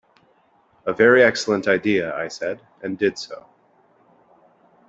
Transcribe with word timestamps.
"A 0.87 0.93
very 0.93 1.21
excellent 1.21 1.67
idea," 1.67 2.15
I 2.17 2.27
said, 2.27 2.59
and 2.81 2.97
did 2.97 3.19
so. 3.19 3.45